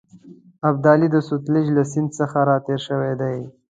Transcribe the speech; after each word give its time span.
ابدالي 0.69 1.07
د 1.11 1.17
سوتلیج 1.27 1.67
له 1.77 1.83
سیند 1.91 2.09
څخه 2.19 2.39
را 2.49 2.57
تېر 2.65 2.79
شوی 2.87 3.13
دی. 3.21 3.37